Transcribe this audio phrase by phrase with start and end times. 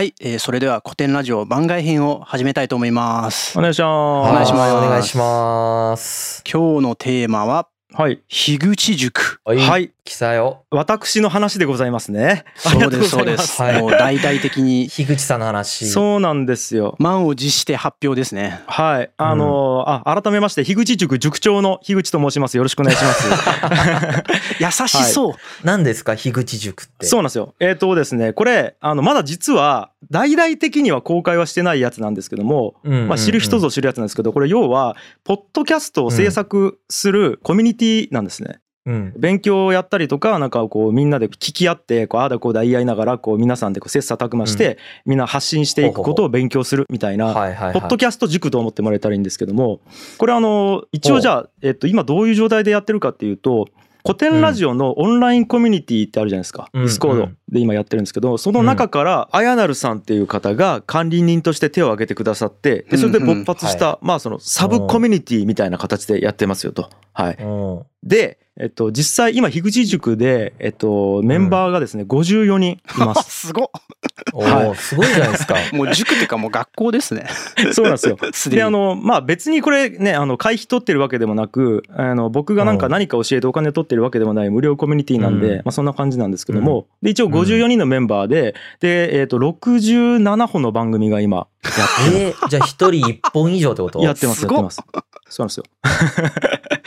[0.00, 4.30] はい、えーそれでは古典ラジオ番外編を始めたいと思いますお願いします。
[4.30, 6.42] お願いしますお願いします。
[6.50, 8.22] 今日のテーマははい。
[8.26, 9.58] 樋口塾はい。
[9.58, 9.92] はい。
[10.10, 10.64] 来たよ。
[10.72, 12.44] 私の話でございますね。
[12.56, 15.86] そうですそうですす、はいもう大々的に樋口さんの話。
[15.88, 16.96] そうなんですよ。
[16.98, 19.10] 満を持して発表ですねはい。
[19.16, 22.56] あのーあ、改めまして、樋口塾塾長の樋口と申します。
[22.56, 23.28] よろしくお願いします。
[24.58, 27.06] 優しそう、何ですか樋口塾って？
[27.06, 27.54] そうなんですよ。
[27.60, 38.60] えっ、とですね、これ、あの、まだ実は、大々的には公開はしてないやつなんですけども、うんうんうんまあ、知る人ぞ知るやつなんですけど、これ要は、ポッドキャストを制作するコミュニティなんですね。
[38.86, 39.12] うん。
[39.16, 47.34] 勉強をやったりとかなんかこうみんなで聞き合ってこうああだこうだ言い合いながらこう皆さんでこう切磋琢磨してみんな発信していくことを勉強するみたいな。
[47.34, 47.40] ポ
[47.80, 49.80] ッドキャスト塾と思ってもらえたらいいんですけども
[50.18, 53.68] これあの一応じゃあえっと今どういう状態でやってるかっていうと
[54.04, 56.82] コテンラジオのオンラインコミュニティってあるじゃないですか、うん。
[56.82, 66.90] ディスコードで今やってるんですけどその中からあやなるさんっていう方が管理人として手を挙げてくださってでそれで勃発しうんたまあそのサブコミュニティみたいな形でやってますよと。
[67.12, 67.86] はい、うん。
[68.02, 73.48] で、えっと、実際今樋口塾で、えっと、メンバーがですね、54人います。
[73.48, 73.66] すごっ
[74.32, 74.68] おはい。
[74.68, 75.56] お、すごいじゃないですか。
[75.72, 77.26] もう塾っていうかもう学校ですね。
[77.72, 78.18] そうなんですよ。
[78.32, 82.92] すであのまあ別にこれねあの会費取ってるわけでもなくあの僕がなんかうん。
[82.92, 85.56] 何か教えてお金取ってるわけでもない無料コミュニティなんで、うん。
[85.58, 91.46] まあ、そんな感じなんですけども、で一応54人のメンバーでで、えっと67本の番組が今
[92.12, 94.00] えー、じゃあ一人一本以上ってこと？
[94.00, 94.82] やってますやってます。
[95.28, 95.64] そうなんですよ。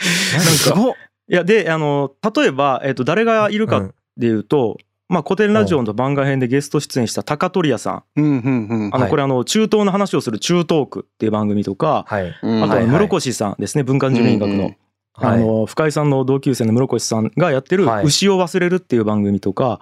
[0.00, 0.94] すごっ。
[1.26, 3.94] いやであの例えば、えっと誰がいるかうん。
[4.16, 8.02] でいうと、まあ、古典ラジオの番外編でゲスト出演した高取屋さん。
[8.16, 8.90] うんうんうん。
[8.92, 9.10] あのはい。
[9.10, 12.34] これあの中東の話をする中トークっていう番組とか、はい。
[12.42, 12.64] うん。
[12.64, 14.72] あと室越さんですね文化人類学の。
[15.16, 18.04] あの深井さんの同級生の室越さんがやってる「はい。
[18.04, 19.78] 牛を忘れる」っていう番組とか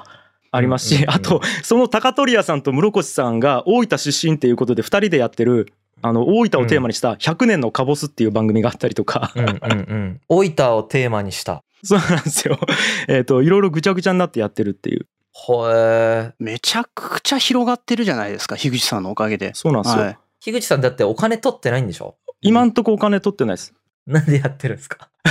[0.50, 9.54] ありますし、あとその高取屋さんと室越さんが大分出身っていうことで2人でやってるあの大分をテーマにした「100年のカボス」っていう番組があったりとか、うんうんう
[9.94, 10.20] ん。
[10.28, 11.62] 大分をテーマにした。
[11.82, 12.58] そうなんですよ。
[13.08, 15.06] えっといろいろぐちゃぐちゃになってやってるっていう
[15.44, 16.32] ほえー。
[16.38, 20.02] めちゃくちゃ広がってるじゃないですか樋口さんのおかげでそうなんですよ。
[20.02, 22.16] はい樋口さんだってお金取ってないんでしょ？
[22.40, 23.74] 今んとこお金取ってないです。
[24.06, 25.08] なんでやってるんですか？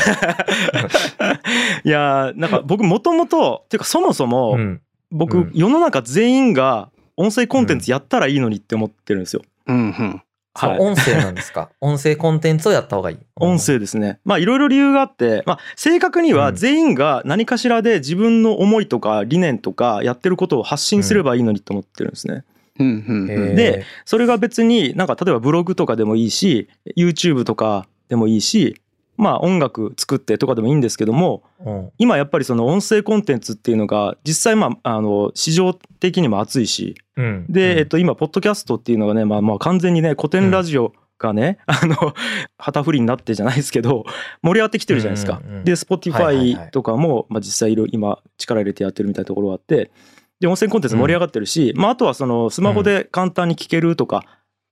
[1.83, 4.81] いやーなんか僕もともとっていうかそもそも、うん。
[5.11, 9.41] 僕、うん世の中全員が音声コンテンツやったらいいのにって思ってるんですよ。
[9.67, 10.22] うんうん
[10.53, 10.79] はい。
[10.79, 11.69] 音声なんですか？
[11.79, 13.17] 音声コンテンツをやった方がいい。
[13.38, 14.19] 音声ですね。
[14.25, 22.44] まあいろいろ理由があって、まあ正確には全員が何かしらで自分の思いとか理念とかやってることを発信すればいいのにと思ってるんですね。
[22.79, 23.56] うんうんうん。
[23.56, 26.67] で、それが別になんか例えばブログとかでもいいし、
[26.97, 28.81] YouTube とかでもいいし、
[29.17, 31.90] まあ音楽作ってとかでもいいんですけども、うん。
[31.97, 37.45] 今やっぱりその音声コンテンツっていうのが実際まああの市場的にも熱いし、うん。
[37.49, 37.79] で、うん。
[37.79, 41.95] えっと、今ポッドキャストっていうのがね、まあ、まあ完全にね古典ラジオがね、あの
[42.57, 44.05] 旗振りになってじゃないですけど
[44.41, 45.41] 盛り上がってきてるじゃないですか。
[45.43, 49.91] うんうんうんで Spotify とかも、まあ、実際いろ今力入れてやってるみたいなところがあって
[50.39, 54.25] で音声コンテンツ盛り上がってるし、まあ、あとはそのスマホで簡単に聞けるとか、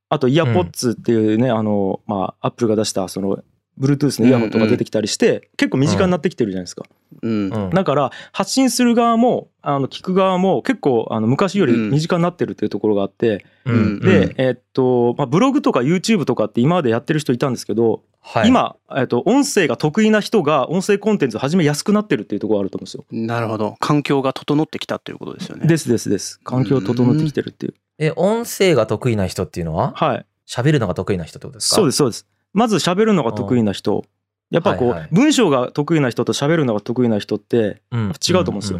[0.09, 3.43] あとイヤポッツっていうね、あのまあアップルが出したその
[3.79, 6.83] Bluetooth のイヤホンとか出てきたりして、結構身近になってきてるじゃないですか。
[7.21, 7.49] うん。
[7.49, 7.69] うん。
[7.69, 13.99] だから発信する側もあの聞く側も結構あの昔より身近になってるっていうところがあって、うん。
[13.99, 23.05] で、えっと、まあ、ブログとか YouTube とかって今までやってる人いたんですけど、はい、今、えっと、音声が得意な人が音声コンテンツを始めやすくなってるっていうところがあると思うんですよ。
[23.11, 23.75] なるほど。
[23.79, 25.67] 環境が整ってきたということですよね。
[25.67, 26.39] ですですです。
[26.43, 27.75] 環境整ってきてるっていう。
[27.97, 29.93] え、音声が得意な人っていうのは？
[29.95, 30.25] はい。
[30.47, 31.75] 喋るのが得意な人ってことですか？
[31.77, 32.27] そうですそうです。
[32.53, 34.05] まず喋るのが得意な人。
[34.49, 35.09] やっぱこう、はいはい。
[35.11, 38.13] 文章が得意な人と喋るのが得意な人ってうん。
[38.27, 38.79] 違うと思うんですよ。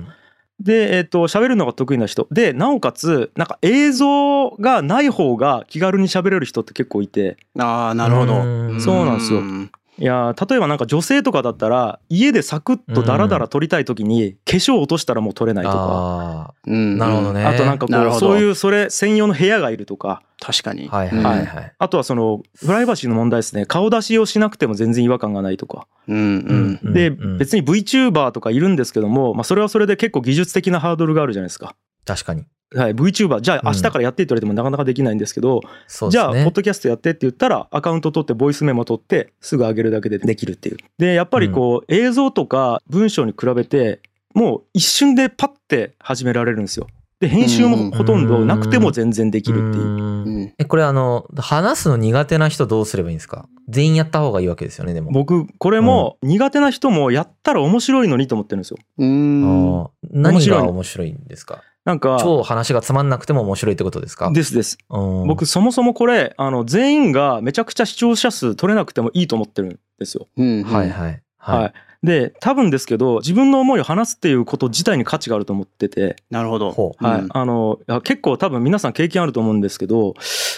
[0.59, 2.28] で、えっと喋るのが得意な人。
[2.31, 7.38] でなおかつなんか映像がない方が気軽に喋れる人って結構いて。
[7.58, 8.41] ああなるほど。
[8.41, 8.81] うん。
[8.81, 9.41] そうなんですよ。
[9.41, 16.98] んいやー例えばなんか女性とかだったら家でサクッとダラダラ撮りたい時に化粧落としたらもう撮れないとか、あうん。
[16.98, 17.44] なるほどね。
[17.44, 20.23] あとなんかこうそういうそれ専用の部屋がいるとか。
[20.41, 20.88] 確かに。
[20.90, 21.73] あ、はいはいはいはい。
[21.78, 23.66] あとはそのプライバシーの問題ですね。
[23.66, 25.85] 顔出しをしなくても全然違和感がないとか。
[26.08, 26.79] うんうん。
[26.82, 27.38] うんでうん。
[27.38, 31.76] 別に VTuber とかいるんですけども、まあ、それはそれで結構技術的なハードルがあるじゃないですか。
[32.06, 32.46] 確かに。
[32.76, 36.34] はい、VTuber じゃあうん明日からやってって言われてもなかなかできないんですけど、そうですね。
[36.34, 40.78] じゃあポッドキャストやってって言ったらアカウント取ってボイスメモ取ってすぐ上げるだけでできるっていう。
[40.98, 44.02] でやっぱりこう映像とか文章に比べて
[44.36, 46.88] もう一瞬でパッて始められるんですよ。
[47.20, 49.84] で編集もほとんどなくても全然できるっていう。
[49.84, 53.50] ううんんえ、これあの、話すの苦手な人どうすればいいんですか？
[53.68, 55.12] 全員やった方がいいわけですよね、でも。
[55.12, 58.78] 僕これも苦手な人もやったら面白いのにと思ってるんですよ。
[59.00, 61.62] うんあー何面白いが面白いんですか？
[61.90, 64.30] なんか、超話がつまんなくても面白いってことですか？
[64.32, 64.78] ですです。
[64.90, 70.28] うん僕そもそもこれ、あの、全員がめちゃくちゃ視聴者数取れなくてもいいと思ってるんですよ。
[70.38, 71.22] うんうんはいはい。
[71.38, 71.59] はい。
[71.64, 71.74] はい。
[72.03, 76.96] で、多分ですけど、自分の思いを話すっていうこと自体に価値があると思ってて、なるほど。
[77.00, 77.22] はい。
[77.22, 80.14] うんあの、いや結構多分皆さん経験あると思うんですけど、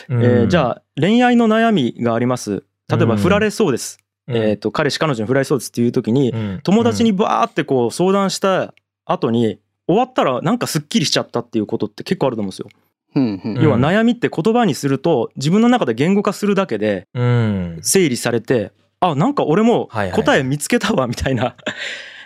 [0.09, 2.63] うんえーじゃあ恋愛の悩みがあります。
[2.89, 3.97] 例えばうん振られそうです。
[4.27, 8.73] うんえっ、と、彼氏彼女に振られそうですっていう時に、うん友達にバーってこう相談した
[9.05, 9.57] 後に、
[9.91, 12.69] 終わったらなんかすっきりしちゃったっていうことって結構あると思うんですよ。
[13.15, 17.79] うんうんうん要は悩みって言葉にすると自分の中で言語化するだけでうん。
[17.81, 21.55] 整理されて、あ、なんか俺も答え見つけたわみたいな。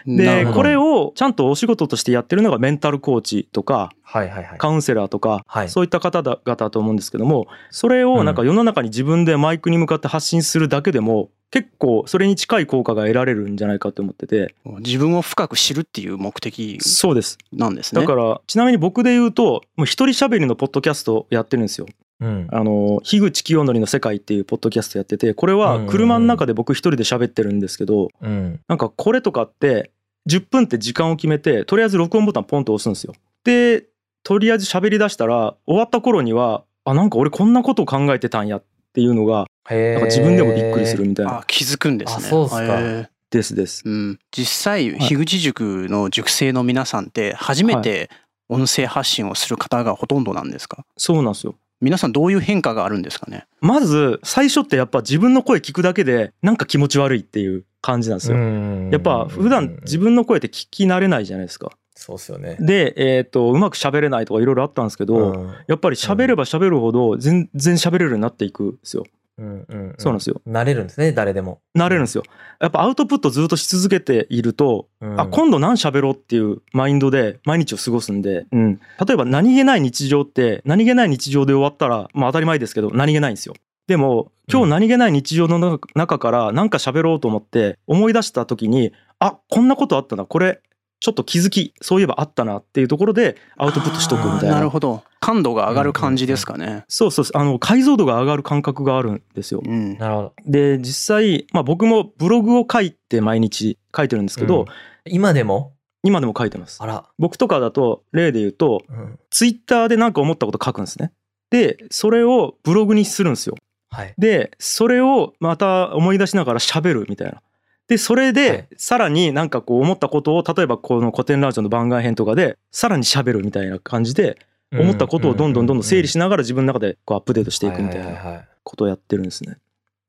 [0.05, 4.57] で、これをちゃんとお仕事としてやってるのがメンタルコーチとかはいはいはい。
[4.59, 18.01] カウンセラーとか、はいそういった方々だと思うんですけどもそれをなんか世の中に自分でマイクに向かって発信するだけでも結構それに近い効果が得られるんじゃないかと思ってて自分を深く知るっていう目的そうですなんですね。
[18.01, 21.87] だからちなみに僕で言うともう一人喋りのポッドキャストをやってるんですよ
[22.19, 22.47] うん。
[22.51, 28.59] あの樋口清則の世界っていうポッドキャストやっててこれは車の中で僕一人で喋ってるんですけどうん。
[28.67, 29.91] なんかこれとかって
[30.29, 33.13] 10分って時間を決めてとりあえず録音ボタンポンと押すんですよ。
[33.43, 33.85] で
[34.23, 38.63] とりあえず喋り出したら終わった頃にはあなんか俺こんなことを考えてたんやっ
[38.93, 42.15] ていうのがへなんか自分でもびっくりするみたいなあ気づくんですね。
[42.17, 43.81] あそうっすかですです。
[43.85, 48.09] うん、実際樋口塾の塾生の皆さんって初めて
[48.47, 50.85] 音声発信をする方がほとんどなんですか？
[50.97, 51.55] そうなんですよ。
[51.81, 53.47] 皆さんどういう変化があるんですかね？
[53.59, 58.37] まず最初ってやっぱ自分の声聞くだけでなんか気持ち悪いっていう感じなんですよ。
[58.37, 61.71] んやっぱ普段自分の声って聞き慣れないじゃないですか。
[61.95, 62.57] そうっすよね。
[62.59, 69.05] で、えっ、とうまく喋れないとかいろいろあったんですけど、うんやっぱり喋れば喋るほど全然喋れるようになっていくんですよ。
[69.37, 70.41] うんうんそうなんですよ。
[70.47, 71.59] 慣れるんですね、誰でも。
[71.73, 72.23] なれるんですよ。
[72.59, 83.55] やっぱアウトプットずっとし続けていると、うんあ今度何喋ろうっていうマインドで毎日を過ごすんで、うん、例えば何気ない日常って何気ない日常で終わったらまあ当たり前ですけど何気ないんですよ。
[83.87, 90.61] でも今日何気ない日常の中中から何か喋ろうと思って思い出した時にあこんなことあったなこれ
[91.05, 94.71] ちょっと気づきそういえばあったなっていうところでアウトプットしとくみたいあーなるな。
[94.71, 96.83] ほど感度が上がる感じですかね。
[96.87, 99.61] そうそうそうあの解像度が上がる感覚があるんですよ。
[99.63, 100.33] うんなるほど。
[100.47, 104.65] で実際、まあ、僕もブログを書いて毎日書いてるんですけど、うん
[105.07, 105.73] 今でも？
[106.01, 107.05] 今でも書いてますあら。
[107.19, 111.11] 僕とかだと例で言うとうんツイッターで何か思ったこと書くんですね
[111.51, 113.55] でそれをブログにするんですよ
[113.91, 114.15] はい。
[114.17, 117.43] でそれをまた思い出しながら喋るみたいな
[117.87, 124.39] でそれはいでさらになんかこう思ったことを例えばこの古典ラジオの番外編とかでさらに喋るみたいな感じで
[124.71, 129.57] 思ったことをどんどんどんどん整理しながら自分の中でこうアップデートしていくみたいなことをやってるんですね。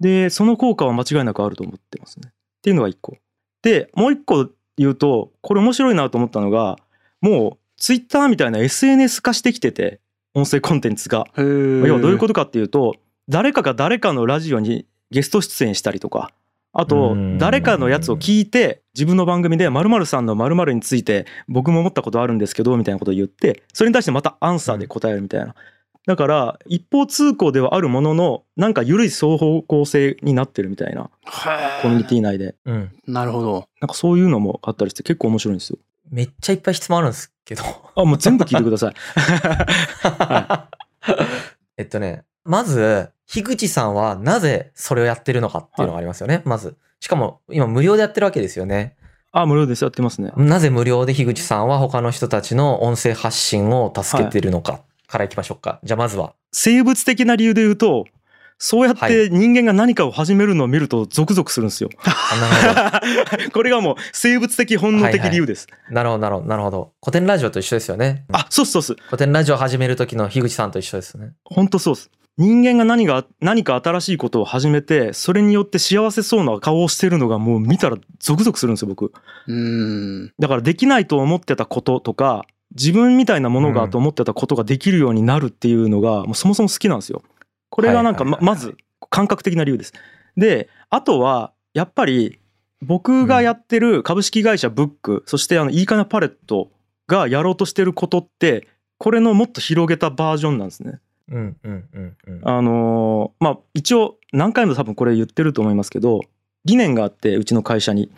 [0.01, 2.31] で、その効果は間違いなくあると思ってますね。
[2.31, 2.33] っ
[2.63, 3.17] ていうのが一個。
[3.63, 6.77] で、もう一個言うと、これ面白いなと思ったのが、
[7.21, 10.01] もうツイッターみたいな SNS 化してきてて、
[10.35, 11.27] 音声コンテンツが。
[11.37, 12.97] 要はどういうことかっていうと、
[13.29, 16.31] 誰かが誰かのラジオにゲスト出演したりとか、
[16.79, 17.39] あとうん。
[17.39, 25.55] 誰かのやつを聞いて自分の番組で〇〇さんの〇〇について僕も思ったことあるんですけどみたいなことを言ってそれに対してまたアンサーで答えるみたいな。
[26.07, 31.11] だから一方通行ではあるもののなんか緩い双方向性になってるみたいな
[31.83, 32.55] コミュニティ内で。
[32.65, 32.93] うん。
[33.07, 33.69] なるほど。
[33.81, 35.79] なんかそういうのもあったりして結構面白いんですよ。
[36.11, 37.65] めっちゃいっぱい質問あるんですけど。
[37.97, 38.95] あもう全部聞いてください。
[41.79, 46.77] えっとね、まず、樋口さんはなぜそれをやってるのかっていうのがありますよね、まず。
[47.01, 48.97] しかも、今無料でやってるわけですよね。
[49.33, 55.79] あ無料ですやってますねなぜ無料で樋口さんは他の人たちの音声発信を助けてるのかからいきましょうか。
[55.85, 56.35] じゃあまずは。
[56.53, 58.07] 生物的な理由で言うと
[58.59, 61.91] そうやって人間が何かを始めるのを見るとゾクゾクするんですよ。
[62.03, 62.37] あ
[62.73, 63.51] なるほど。
[63.53, 65.67] これがもう生物的本能的理由です。
[65.91, 66.93] なるほど、なるほど、なるほど。
[67.03, 68.25] 古典ラジオと一緒ですよね。
[68.33, 68.97] あ、そうそうっす。
[69.07, 71.33] 古典ラジオ始める時の樋口さんと一緒ですね。
[71.45, 72.11] 本当そうっす。
[72.39, 79.13] 人間が何が何か新しいことを始めてそれによって幸せそうな顔をしてるのがもう見たらゾクゾクするんですよ僕。
[79.47, 80.33] うーん。
[80.39, 87.23] だからできないと思ってたこととか自分みたいなものがと思ってたことができるようになるっていうのがもうそもそも好きなんですよ。
[87.71, 88.77] これがなんかままず
[89.09, 89.95] 感覚的な理由です。
[90.37, 92.39] であとはやっぱり
[92.83, 96.71] 僕がやってる株式会社ブック、そしてあのいいかなパレット
[97.07, 101.01] がやろうとしてることってこれのもっと広げたバージョンなんですね。
[101.31, 102.41] うんうんうんうん。
[102.43, 106.21] あのーまあ一応何回も多分これ言ってると思いますけど
[106.65, 108.11] 理念があってうちの会社に、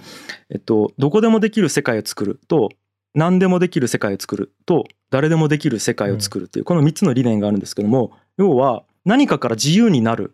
[0.51, 2.71] えっと、どこでもできる世界を作ると
[3.15, 10.33] 何でもできる世界を作ると誰でもできる世界を作るっていうこの3つの理念があるんですけども要は何かから自由になる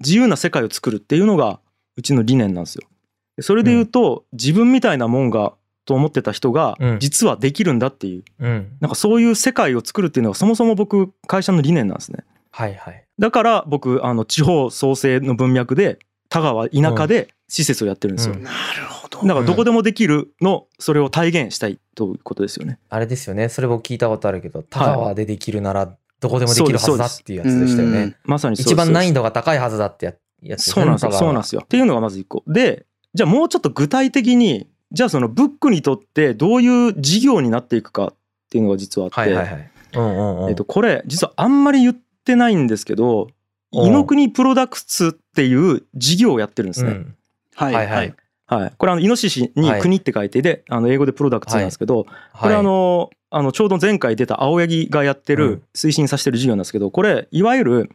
[0.00, 1.60] 自由な世界を作るっていうのが
[1.96, 2.86] うちの理念なんですよ。
[3.36, 5.54] でそれで言うと自分みたいなもんが
[5.86, 8.76] と思ってた人がうん実はできるんだっていう、うん。
[8.80, 12.24] なんかそういう世界を作るっていうのがそもそも僕会社の理念なんですね。
[12.50, 13.04] はいはい。
[13.18, 18.34] だから僕あの地方創生の文脈で田川田舎で施設をやってるんですよ。
[18.34, 19.26] うんなるほど。
[19.26, 22.78] だからどこでもできるのそれを体現したいということですよね。
[22.88, 23.48] あれですよね。
[23.48, 28.16] それ僕聞いたことあるけど、田川でできるならどこでもできるはずだっていうやつでしたよねうん。
[28.24, 31.12] まさにそう一番難易度度が高いはずだってややつねそうなんですよ。
[31.12, 31.62] そうなんですよ。
[31.64, 32.42] っていうのがまず一個。
[32.46, 38.14] で、じゃあもうちょっと具体的に、じゃあそのブックにとってどういう事業になっていくかっ
[38.50, 39.30] ていうのが実はあって、
[40.64, 43.28] これ実はあんまり言ってないんですけど、
[43.72, 43.86] うん。
[43.86, 46.90] イノクニプロダクツっていう事業をやってるんですね。
[46.90, 47.14] うん。
[47.54, 47.74] はい。
[47.74, 48.14] はいはい。
[48.46, 48.72] はい。
[48.78, 52.06] これあの、イノシシに国って書いてで、あの、英語でプロダクツなんですけど、
[52.40, 57.90] これあの、あの、ちょうど前回出た青柳がやってうんる、推進させてる事業なんですけど、これ、いわゆる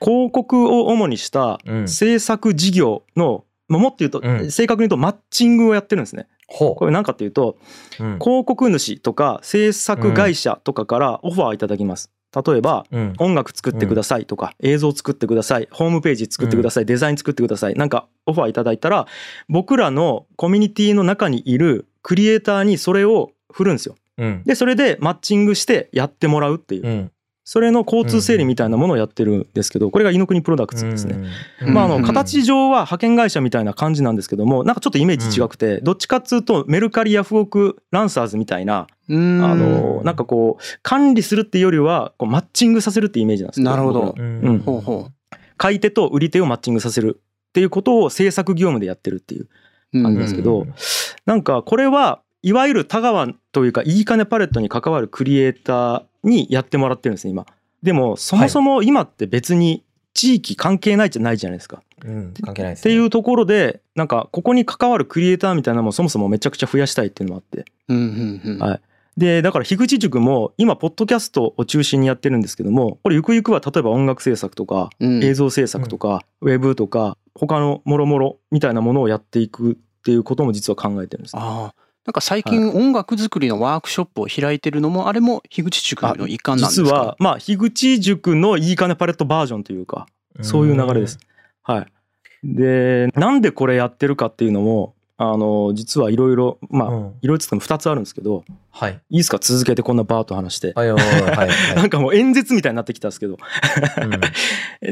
[0.00, 1.88] 広告を主にしたうん。
[1.88, 4.50] 制作事業の、まあもっと言うと、うん。
[4.50, 6.26] 正確に言うとマッチングをやってるんですね。
[6.48, 7.56] ほこれ何かっていうと、
[8.00, 8.04] う。
[8.04, 12.10] うん広告主とか制作会社とかからオファーをいただきます。
[12.46, 19.06] 例えば、うん音楽作ってくださいとか、映像作ってください、ホームページ作ってください、デザイン作ってください、なんかオファーいただいたら、
[19.48, 23.96] 僕らのコミュニティの中にいるクリエイターにそれを振るんですよ。
[24.18, 24.42] うん。
[24.44, 27.12] で、それでマッチングしてやってもらうっていう、うん。
[27.50, 31.30] それの交通整理みたいなものをやってるんですけど、これがイノクニプロダクツですね。
[31.62, 31.72] うん。
[31.72, 39.42] まあ、あのうん形上は派遣会社みたいな感じなんですけどもなんかちょっとイメージ違くて、どっちかっつうとメルカリヤフオクランサーズみたいな、うん。
[39.42, 44.14] あのなんかこう管理するっていうよりはこうマッチングさせるっていうイメージなんですけなるほど。
[44.14, 44.58] うんうん。
[44.58, 45.08] ほうほ
[45.56, 49.48] 買い手と売り手をマッチングさせるっていうことを制作業務でやってるっていう
[49.94, 50.02] う。
[50.02, 50.74] 感じですけどうん。
[51.24, 57.46] なんかこれはいわゆる田川というかいいかねパレットに関わるクリエイターにやってもらってるんですね今
[57.82, 62.34] でもそもそも今って別に地域関係ないじゃないじゃないですかうん。
[62.42, 62.92] 関係ないですね。
[62.92, 68.80] っていうところでなんかここに関わるクリエイターみたいなのもそもそもめちゃくちゃ増やしたいっていうのもあってうんうんうんはい
[69.16, 81.42] でだから樋口塾も今ポッドキャストを中心にやってるんですけどもこれゆくゆくは例えば音楽制作とかうん映像制作とかウェブとか他のもろもろみたいなものをやっていくっていうことも実は考えてるんですね。
[81.44, 81.87] ああ。
[82.08, 86.88] なんか最近音楽作りのワークショップを開いてるのもあれも樋口塾の一環なんですか？
[86.88, 90.06] 実はまあ樋口塾のいいかねパレットバージョンというか
[90.40, 91.18] そういう流れです。。
[91.62, 91.86] はい。
[92.42, 98.92] でなんでこれやってるかっていうのもあの実はいろいろまあうんいろいろつっても2つあるんですけどはい。
[99.10, 100.72] いいですか続けてこんなバーッと話して。
[100.74, 103.36] はいはいはいは なんかもう演説みたいになってきたんですけどい。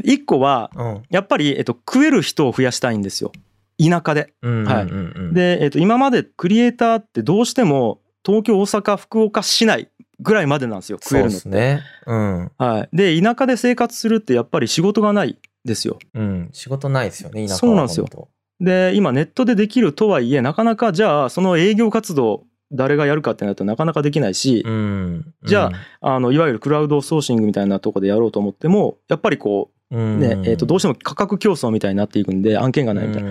[0.12, 1.02] 一個はうん。
[1.08, 3.32] やっぱり、えっと、食える人を増やしたいんですよ
[3.78, 4.32] 田舎で。
[4.42, 4.64] うん。
[4.64, 5.34] はい。
[5.34, 9.90] で、えっと、今までクリエイターってどうしても東京大阪福岡市内
[10.20, 11.48] ぐらいまでなんですよ食えるのって。
[11.48, 11.82] ね。
[12.06, 12.52] うん。
[12.58, 15.98] はい、で田舎で生活するってやっぱり仕事がないですよ。
[16.14, 16.48] うん。
[16.52, 17.58] 仕事ないですよね、田舎は。
[17.58, 18.28] そうなんですよ本
[18.58, 25.34] で今ネットでできるとはいえなかなかじゃあその営業活動誰がやるかってなるとなかなかできないし、当うん。
[25.44, 33.30] じゃあのいわゆるクラウドソーシングみたいなとこでやろうと思ってもやっぱりこう、うね、えー、とどうしても価格競争みたいになっていくんで案件がないみたいな。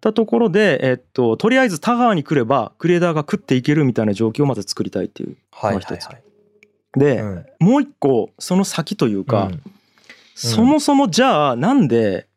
[0.00, 5.36] たところで、えっと、とりあえず田川に来ればクリエイターが食っていけるみたいな状況をまず作りたいっていう。
[5.50, 6.22] はいはいまあ一つはい。
[6.98, 9.62] で、うんもう一個その先というか、うん
[10.40, 12.28] そもそもじゃあなんで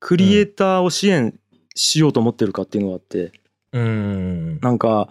[0.00, 1.38] クリエイターを支援
[1.76, 3.30] しようと思ってるかっていうのがあって
[3.70, 4.58] うん。
[4.60, 5.08] なんか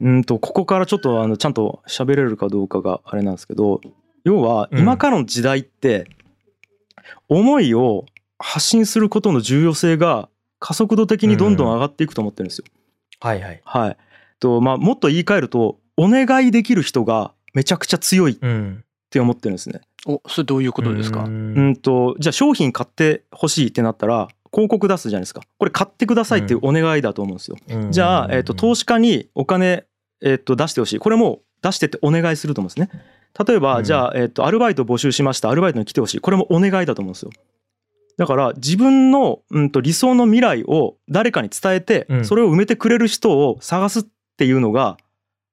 [0.00, 3.80] うんとここからちょっとあのちゃんと喋れるかどうかがあれなんですけど
[4.22, 6.06] 要はうん今からの時代って
[7.28, 8.06] 思いを
[8.38, 12.64] 発信することの重要性が加速度的にどんどん上がっていくと思ってるんですよ。
[13.20, 13.60] はいはい。
[13.64, 13.96] はい。
[14.40, 18.84] とまあもっと言い換えるとお願いできる人がめちゃくちゃ強いっうん。
[19.10, 19.80] て思ってるんですね。
[20.06, 21.22] おそれどういうことですか？
[21.22, 25.40] ううんんとじゃあ商品買ってほしいってなったら広告出すじゃないですか。
[25.58, 27.56] これ買ってくださいっていうお願いだと思うんですよ。
[27.68, 29.84] うんじゃあ、えっと投資家にお金、
[30.20, 30.98] えっと出してほしい。
[30.98, 32.90] これも出してってお願いすると思うんですね。
[33.46, 35.50] 例えば、うんじゃあ、えっとアルバイト募集しました。
[35.50, 36.20] アルバイトに来てほしい。
[36.20, 37.30] これもお願いだと思うんですよ。
[38.16, 44.04] だから自分の、うん、と理想の未来を誰かに伝えて、うんそれを埋めてくれる人を探すっ
[44.36, 44.96] ていうのが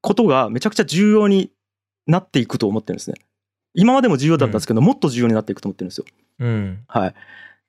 [0.02, 1.52] ことがめちゃくちゃ重要に
[2.08, 3.16] なっていくと思ってるんですね。
[3.74, 6.06] 今までも重要だったんですけど、もっと重要になっていくと思ってるんですよ。
[6.40, 6.84] うん。
[6.88, 7.14] はい。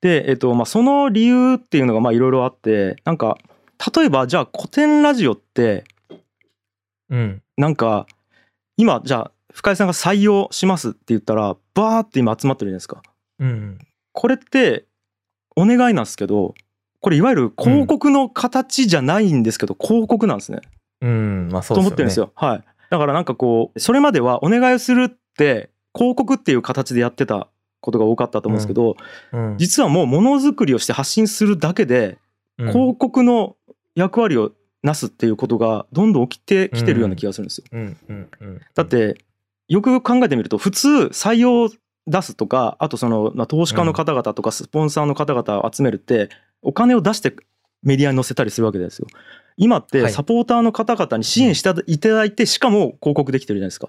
[0.00, 3.38] で、えっと、まあ、その理由っていうのが、まあ、いろいろあって、なんか、
[3.94, 5.84] 例えば、じゃあ、古典ラジオって、
[7.08, 7.42] うん。
[7.56, 8.06] なんか、
[8.76, 13.02] 今、じゃあ、深井さんが採用しますって言ったら、バーって今集まってるじゃないですか。
[13.38, 13.78] うん。
[14.12, 14.86] これって、
[15.56, 16.54] お願いなんですけど、
[17.00, 20.60] これ、いわゆる広告の形じゃないんですけど、広告なんですね。
[21.00, 21.48] うん。
[21.50, 21.82] まあそうね。
[21.82, 22.32] と思ってるんですよ。
[22.34, 22.64] はい。
[22.90, 27.48] だからなんかこう、それまではお願いするって、広告っていう形でやってた
[27.80, 28.96] ことが多かったと思うんですけど、
[29.32, 29.58] うん。
[29.58, 32.22] 実はもうものづくりをして発信するだけで、うん
[32.68, 33.56] 広告の
[33.96, 37.64] 役割をなすっていうことがどんどん起きてきてるような気がするんですよ。
[37.72, 38.60] うんうんうん。
[38.74, 39.16] だって
[39.68, 41.70] よくよく考えてみると普通採用
[42.06, 46.28] 出すとかあとその、まあ、投資家の方々とかスポンサーの方々を集めるって
[46.62, 47.34] お金を出して
[47.82, 49.06] メディアに載せたりするわけですよ。
[49.56, 53.88] 今ってはいサポーターの方々に支援していただいてしかも広告できてるじゃないですか。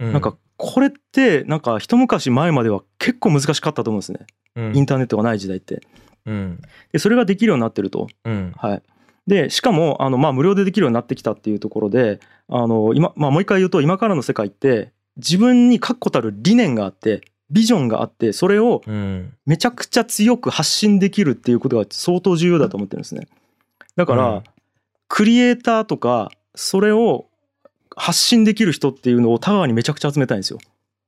[0.00, 4.20] うなんか、これってなんか一昔前までは結構難しかったと思うんですね。
[4.56, 5.80] うんインターネットがない時代って。
[6.26, 6.60] うん。
[6.92, 8.06] でそれができるようになってると。
[8.24, 8.52] うん。
[8.56, 8.82] はい、
[9.26, 19.34] でしかもあの、まあ、無料でできるようになってきたっていうところであの今、まあ、もう一回言うと今からの世界って自分に確固たる理念があってビジョンがあってそれをうん。
[19.46, 23.28] めちゃくちゃ強く発信できるっていうことが相当重要だと思ってるんですね。
[23.96, 24.42] だから、うん
[25.06, 27.26] クリエイターとかそれを
[27.94, 30.58] 発信できる人っていうのを田川にめちゃくちゃ集めたいんですよ。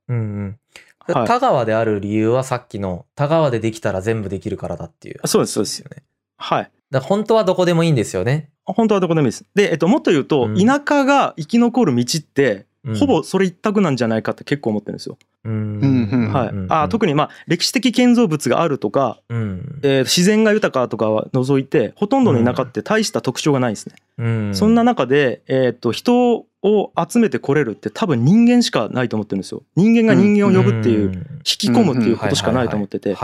[0.08, 0.58] うんうん。
[1.00, 5.20] はい田川である理由はさっきの田川でできたら全部できるからだっていう。
[5.26, 6.02] そうですそうですよね。
[6.36, 6.70] はい。
[6.90, 8.50] だ本当はどこでもいいんですよね。
[8.64, 9.44] 本当はどこでもいいです。
[9.54, 12.64] で、えっと、もっと言うと、うん田舎が生き残る道って、うん
[12.94, 15.18] ほぼそれ一択なんじゃないかって結構思ってるんですよ。
[15.44, 16.66] うんうんうんはいうん。
[16.70, 23.96] あ特にまあ歴史的建造物があるとか、うんえー自然が豊かとかは除いてほとんどの田舎って大した特徴がないんですね。
[24.18, 29.62] うんそんな中で、えー、と人を集めてこれるって多分人間しかないと思ってるんですよ。
[29.76, 33.16] 人間が人間を呼ぶっていう、引き込むっていうことしかないと思ってて。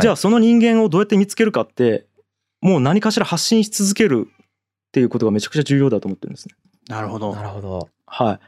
[0.00, 2.06] じゃあその人間をどうやって見つけるかって
[2.60, 6.54] もう何かしら発信し続けるっていうことがめちゃくちゃ重要だと思ってるんですね。
[6.88, 7.42] なるほどな。
[7.42, 7.88] るほど。
[8.06, 8.40] はい。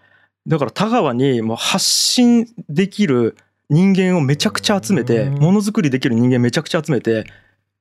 [0.49, 3.37] だから田川にもう発信できる
[3.69, 7.27] 人間をめちゃくちゃ集めて、うんものづくりできる人間めちゃくちゃ集めて、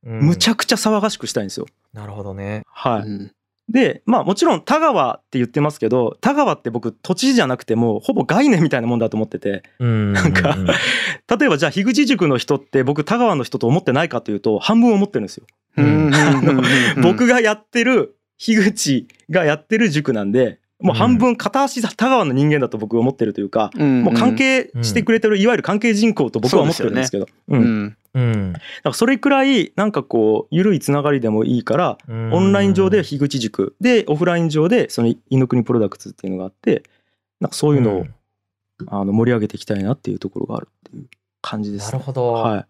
[0.03, 0.51] むちゃ。
[0.51, 1.65] ゃくちゃ騒がしくしたいんですよ。
[1.93, 2.63] なるほどね。
[2.67, 3.01] はい。
[3.01, 3.31] うん
[3.69, 10.55] で、まあもちろん田川って言ってますけど、田川って僕土地じゃなくてもうほぼ概念みたいなもんだと思ってて、なんか
[11.37, 15.45] 例えばじゃあ樋口塾の人って僕田川の人と思ってないかというと半分思ってるんですよ。
[15.75, 16.65] うんうんうんうん
[16.97, 28.53] うん僕がやってる樋口がやってる塾なんで、もう半分片足田川の人間だと僕は思ってるというか、うんもう関係してくれてる、いわゆる関係人口と僕は思ってるんですけど、ううんんうん。
[28.53, 36.83] だからそれくらいなんかこう緩いつながりでもいいから、うんオンライン上で樋口塾でオフライン上でその猪国プロダクツっていうのがあって
[37.39, 38.05] なんかそういうのを、
[38.87, 41.07] あの盛り上げていきたいなっていうところがあるっていう
[41.41, 41.93] 感じです、ね。
[41.93, 42.33] なるほど。
[42.33, 42.65] はい。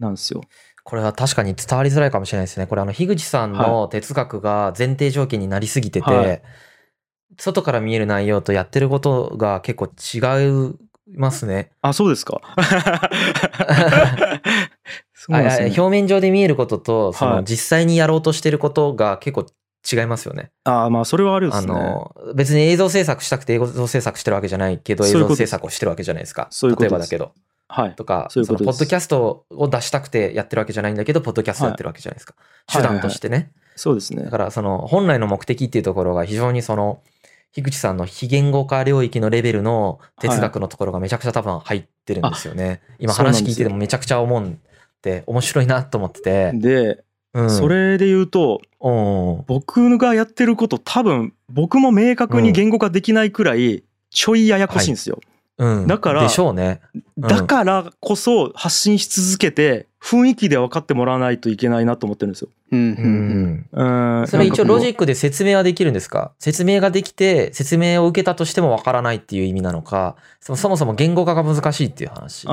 [0.00, 0.42] なんですよ。
[0.82, 2.66] これは確かに伝わりづらいかもしれないですね。
[2.66, 6.42] これあの、樋口さんの哲学が前提条件になりすぎてて、はい
[7.38, 10.74] 外から見える内容とやってることが結構違い
[11.16, 11.70] ますね。
[11.82, 12.40] あそうですか。
[15.14, 15.66] そうなんですあね。
[15.66, 19.46] 表面上で見えることと、そはいの実際にやろうとしてることが結構
[19.90, 20.50] 違いますよね。
[20.64, 21.72] あまあそれはあるですね。
[21.72, 26.48] あの、別に映像制作したくて映像制作してるわけじゃないけど、映像制作をしてるわけじゃないですか。
[26.50, 27.32] そういうこと例えばだけど。
[27.68, 27.94] はい。
[27.94, 32.34] とか、そういうことポッドキャストを出したくてやってるわけじゃないんだけど、ポッドキャストやってるわけじゃないですか。
[32.38, 33.52] はい手段としてね。
[33.76, 34.30] そうですねだ。
[34.30, 37.00] から、その、本来の目的っていうところが非常にその、
[37.54, 42.82] 樋口さんの非言語化領域のレベルの哲学のところがめちゃくちゃ多分入ってるんですよね。
[42.98, 44.58] 今そうなんですよ話聞いててもめちゃくちゃ思うん
[45.02, 46.52] で、面白いなと思ってて。
[46.54, 47.50] で、うん。
[47.50, 49.44] それで言うとうん。
[49.46, 55.20] 僕がやってること多分僕も明確に言語化できないくらいちょいややこしいんですよ。
[55.56, 55.86] うん。
[55.86, 56.80] だからでしょうね。
[57.18, 62.48] んだからこそ発信し続けて雰囲気で分かってもらわないといけないなと思ってるんですよ。
[62.72, 64.20] うんううんん。
[64.20, 66.32] うんそれ一応ロジッックで説明はできるんですか？
[66.40, 72.52] 説明ができて、説明を受けたとしてもわからないっていう意味なのか、そそもそも言語化が難しいっていう話ですか？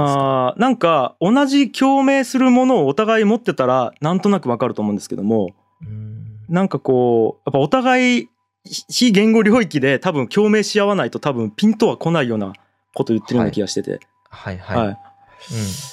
[0.49, 5.49] あーなんか同じ共鳴するものをお互い持ってたらなんとなく分かると思うんですけども
[5.81, 8.29] うんなんかこうやっぱお互い
[8.63, 12.53] 非非言語領域で多分共鳴し合わないと多分ピンとは来ないような
[12.93, 13.99] こと言ってるような気がしてて、
[14.29, 14.87] はいはい。
[14.87, 14.97] はい。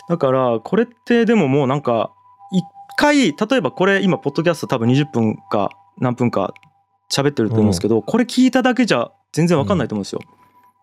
[0.09, 2.13] だからこれってでももうなんか
[2.53, 2.65] 一
[2.97, 6.53] 回例えばこれ今ポッドキャスト多分20分か何分か
[7.11, 10.21] 喋ってると思うんですけど、これ聞いただけじゃ全然わかんないと思うんですよ。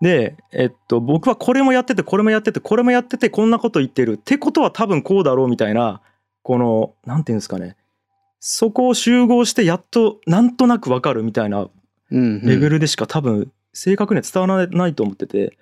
[0.02, 4.14] で、えっと、僕はこれもやっててこれもやっててこれもやっててこんなこと言ってる。
[4.14, 6.02] ってことは多分こうだろうみたいな
[6.44, 7.76] このなんていうんですかね。
[8.40, 11.68] そこを集合してやっとなんとなくわかるみたいな
[12.12, 12.42] うん。
[12.42, 15.58] レベルでしか多分正確には伝わらないと思ってて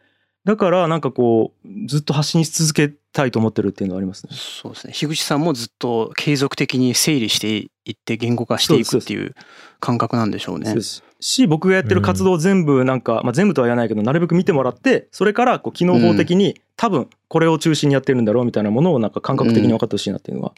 [0.45, 4.32] だからなんかこうずっと発信し続けたいと思ってるっていうのはありますね。
[4.34, 4.93] そうですね。
[4.93, 9.36] 樋口さんもずっと継続的に整理していって言語化していくっていう
[9.79, 10.65] 感覚なんでしょうね。
[10.65, 11.03] そうです。
[11.21, 20.53] し僕がやってる活動を全部なんか、まあ、全部とは言わないけどなるべく見てもらってそれからこう機能法的に多分これを中心にやってるんだろうみたいなものをなんか感覚的に分かってほしいなっていうのが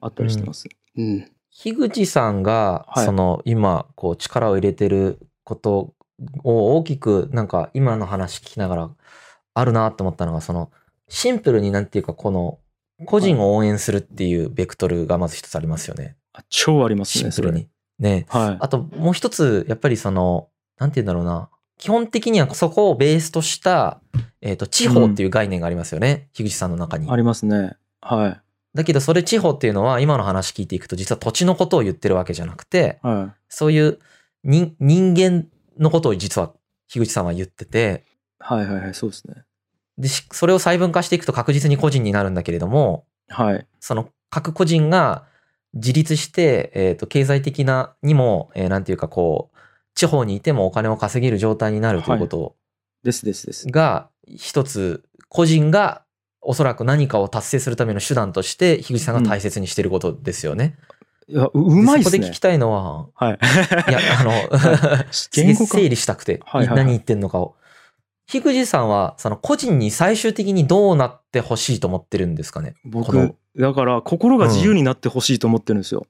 [0.00, 0.66] あったりしてます。
[0.96, 1.30] うん。
[1.50, 3.04] 樋口さんが、はい。
[3.04, 5.92] その今こう力を入れてること
[6.42, 8.90] を大きくなんか今の話聞きながら
[9.58, 10.70] あるなと思ったのがその
[11.08, 12.58] シンプルになんていうかこの
[13.06, 16.16] 個人を応援するっていうベクトルがまず一つありますよね。
[16.32, 17.48] あ超ありますシねそれ。
[17.48, 17.68] ンプルに。
[17.98, 18.26] ね。
[18.28, 18.56] はい。
[18.60, 21.48] あともう一つ、やっぱりその、なんて言うんだろうな。
[21.78, 24.00] 基本的にはそこをベースとした、
[24.40, 26.28] えっ、と、地方っていう概念がありますよね。
[26.32, 27.16] 樋口さんの中にあ。
[27.16, 27.76] りますね。
[28.00, 28.40] はい。
[28.74, 33.98] だけど、それ地方っていうのは、今の話聞いていくと、実は土地のことを言ってるわけじゃなくて、はそういう
[34.42, 35.46] 人人間
[35.78, 36.52] のことを実は
[36.88, 38.04] 樋口さんは言ってて、
[38.40, 38.44] い。
[38.44, 38.94] はいはいはい。
[38.94, 39.44] そうですね。
[39.98, 43.66] で、しそれを細分化していくと確実に個人になるんだけれども、はい。
[43.80, 45.24] その各個人が
[45.74, 49.58] 自立して、えっ、と、経済的なにも、えーなんていうかこう、
[49.94, 52.54] 地方にいてもお金を稼げる状態になるということ
[53.02, 53.66] ですですです。
[53.68, 56.02] が、一つ、個人が
[56.40, 60.76] おそらく何かを達成するための手段として、樋口さんが大切にしていることですよね。
[61.28, 62.38] いや、ううまいっすねでそこで聞き。
[62.38, 63.38] たいのは、はい。
[63.90, 64.32] いや、あの、
[65.32, 67.56] 言語化整理したくて、はいはいはい何言ってんのかを。
[68.28, 72.72] 樋口さんは、その個人に最終的にどうなってほしいと思ってるんですかね？
[72.72, 76.06] こ僕の、だから心が自由になってほしいと思ってるんですよ。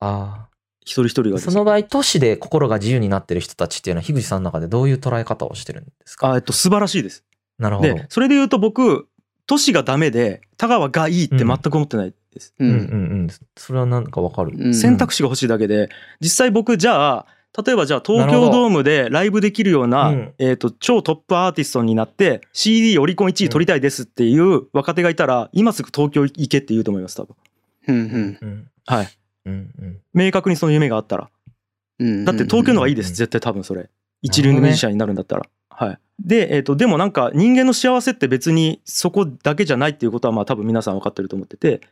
[0.00, 0.48] あ
[0.82, 6.32] 一人一人がその場合、都市で心が自由になってる人たちっていうのは、樋口さんの中でどういう捉え方をしてるんですか？
[6.32, 7.24] あ、えっと、素晴らしいです。
[7.58, 7.94] なるほど。
[7.94, 9.08] で、それで言うと僕、
[9.46, 12.52] 都市がダメで、田川がいいって全く思ってないです。
[12.58, 12.78] ううんうんう
[13.24, 13.28] ん。
[13.56, 14.52] それはなんかわかる。
[14.54, 15.88] うん選択肢が欲しいだけで、
[16.20, 27.36] 実際僕、じゃあ、例えばじゃあ東京ドームでライブできるような、うんえっ、と、超トップアーティストになって、CD オリコン1位取りたいですっていう若手がいたら、今すぐ東京行けって言うと思います、多分。
[27.86, 28.70] うんうんうん。
[28.86, 29.08] はい。
[29.46, 30.00] うんうん。
[30.12, 31.30] 明確にその夢があったら。
[32.00, 33.88] うんだって東京の方がいいです、うん絶対多分それ。
[34.20, 35.46] 一流のミュージシャンになるんだったら。
[35.68, 35.98] はい。
[36.18, 41.82] で、えっ、と、でもなんか人間の幸せって別にそこだけじゃないっていうことはまあ多分皆さん分かってると思ってて、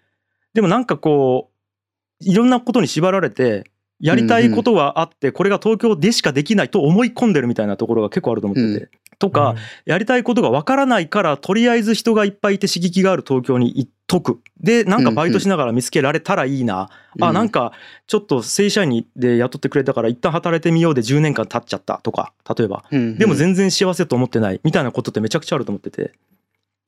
[0.54, 3.64] でもなんかこう、いろんなことに縛られて、
[4.02, 8.90] やりたいことがあって、これが東京でしかできないと思い込んでるみたいなところが結構あると思ってて。
[9.18, 9.54] とか、
[9.86, 14.40] やりたいことが分からないから、とりあえず人がいっぱいいて刺激がある東京に行っとく。
[14.60, 16.90] で、なんかバイトしながら見つけられたらいいな。
[17.20, 17.72] あ、なんか
[18.08, 22.84] ちょっと正社員で雇ってくれたから一旦働いてみようで10年間経っちゃったとか、例えば。
[22.90, 26.12] うんでも全然幸せと思ってないみたいなことってめちゃくちゃあると思ってて。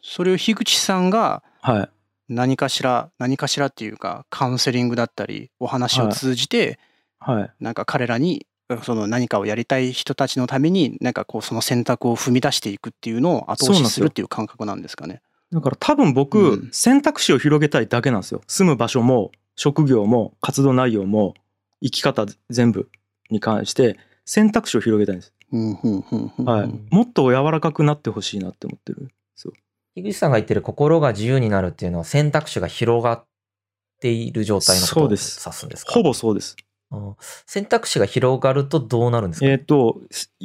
[0.02, 1.88] それを樋口さんがはい。
[2.28, 6.78] 何かしら何かしらっていうかカウンセリングだったりお話を通じてはい。
[7.60, 8.46] なんか彼らに
[8.82, 15.20] その何かをやりたい人たちのためになんかこうその選択を踏み出していくっていうのを後押しするっていう感覚なんですかね。
[15.52, 18.40] だから多分僕、うん選択肢を広げたいだけなんですよ。
[18.48, 21.34] 住む場所も、職業も、活動内容も、
[21.82, 22.88] 生き方全部
[23.30, 25.32] に関して選択肢を広げたいんです。
[25.52, 26.88] うんうんうんうんはいうん。
[26.90, 29.10] もっと柔らかくなってほしいなって思ってる。
[29.36, 29.52] そう。
[29.94, 33.24] 樋口さんが言ってる心が自由になるっていうのは選択肢が広がっ
[34.00, 35.92] ている状態のことを指そうですすんですか？
[35.92, 36.56] ほぼそうです。
[36.94, 40.00] うん選択肢が広がるとどうなるんですか、えっ、と、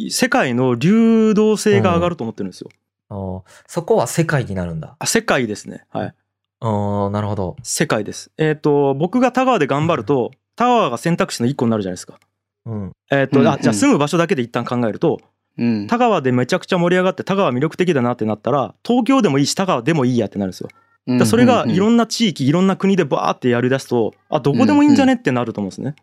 [0.10, 2.70] 世界の流動性が上がると思ってるんですよ。
[3.10, 4.96] あーそこは世界になるんだ。
[5.00, 5.86] あ世界ですね。
[5.90, 6.14] はい。
[6.60, 7.56] あーなるほど。
[7.64, 8.32] 世界です。
[8.38, 12.20] えっ、と、僕が田川で頑張ると、田川が選択肢の一個になるじゃないですか。
[12.66, 12.92] うん。
[13.12, 15.20] えっ、と、うんあ、じゃあ住む場所だけで一旦考えると、
[15.58, 20.70] うん田川でめちゃくちゃ盛り上がって田川魅力的だなってなったら、東京でもいいし、田川でもいいやってなるんですよ。
[21.08, 25.96] だそれがいろんんな地域、いろんな国でバーってやり出すと、あ、どこでもいいんじゃねってなると思うんですね。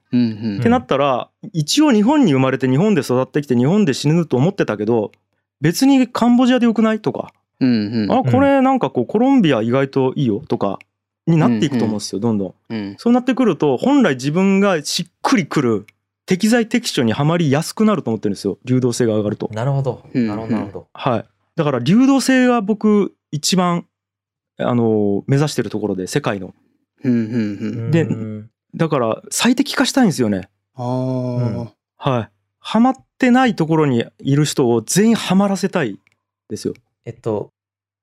[0.58, 5.12] ってなったら、一応日本に生まれて日本で育ってきて日本で死ぬと思ってたけど、
[5.60, 10.78] 別にカンボジアでよくないとか、うんうんあ、これなんかこうコロンビア意外といいよとか
[11.26, 12.54] になっていくと思うんですよ、どんどん。
[12.70, 15.86] うんそうなってくると、本来自分がしっくりくる
[16.26, 19.48] 適材適所にはまりやすくなると思ってるんですよ、流動性が上がると。
[19.52, 20.02] なるほど。
[20.12, 20.86] うんなるほど、なるほど。
[20.92, 21.24] はい。
[21.56, 23.86] だから流動性が僕一番、
[24.58, 26.54] あの、目指してるところで、世界の。
[27.90, 30.50] でうんだから最適化したいんですよね。
[31.96, 32.30] はい。
[32.58, 35.98] ハマってないところにいる人を全員ハマらせたい
[36.50, 36.74] ですよ。
[37.06, 37.50] えっと、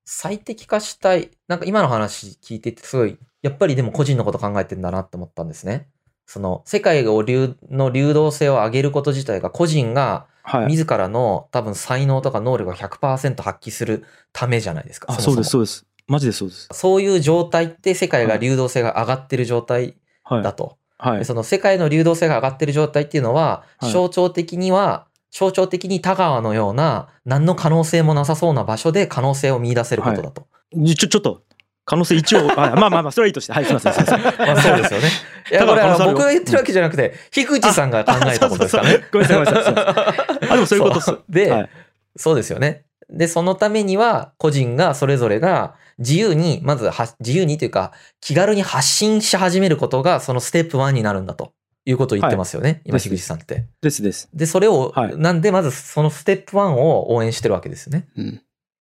[0.05, 1.29] 最適化したい。
[1.47, 5.89] なんか今の話聞いててすごい、やっぱりでも個人のこと考えてんだなって思ったんですね。
[6.25, 10.67] その世界を流の流動性を上げること自体が個人がはい。
[10.67, 15.07] 自らの多分才能とか能力が100%発揮するためじゃないですか。
[15.09, 15.85] あ、もそうです、もそうです。
[16.07, 16.67] マジでそうです。
[16.71, 20.43] そういう状態って世界が流動性が上がってる状態はい。
[20.43, 20.77] だと。
[20.97, 21.19] はい。
[21.19, 30.47] でその世界の流動性が上がってる状態っていうのは、はい象徴的には、象徴的に田川のような何の可能性もなさそうな場所で可能性を見出せることだと。
[30.73, 31.43] ちょ、ちょっと、
[31.85, 33.53] 可能性一応、 はいまあまあまあ、それはいいとして。
[33.53, 34.21] はい、すいません、すいません。
[34.37, 35.07] まあそうですよね。
[35.51, 39.03] いや、田これ僕が言ってるわけじゃなくて、樋口さんが考えたことですからね。
[39.11, 40.49] ごめんなさい、ごめんなさい。
[40.49, 41.17] あ、でもそういうことっす。
[41.29, 41.69] で、はい
[42.15, 42.85] そうですよね。
[43.13, 51.53] で、そのためには、個人がそれぞれが自由に、まずは、自由にというか、気軽に発信し始めることが、そのステップ1になるんだと
[51.85, 52.81] いうことを言ってますよね。
[52.85, 53.67] 今、です樋口さんって。
[53.81, 54.29] ですです。
[54.33, 58.07] で、それを、はいなんで、まずそのステップ1を応援してるわけですよね。
[58.17, 58.39] うんっ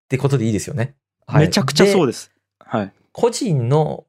[0.08, 0.94] てことでいいですよね。
[1.26, 2.30] はいめちゃくちゃそうでです。
[2.58, 2.92] はい。
[3.12, 4.04] 個人の、